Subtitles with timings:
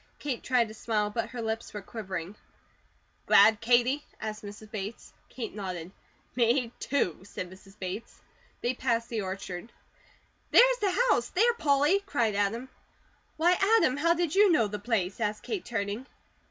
[0.17, 2.35] Kate tried to smile, but her lips were quivering.
[3.27, 4.71] "Glad, Katie?" asked Mrs.
[4.71, 5.13] Bates.
[5.29, 5.91] Kate nodded.
[6.35, 7.77] "Me, too!" said Mrs.
[7.77, 8.19] Bates.
[8.61, 9.71] They passed the orchard.
[10.49, 12.67] "There's the house, there, Polly!" cried Adam.
[13.37, 16.07] "Why, Adam, how did you know the place?" asked Kate, turning.